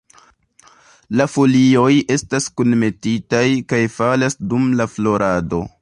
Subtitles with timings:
[1.19, 5.63] La folioj estas kunmetitaj kaj falas dum la florado.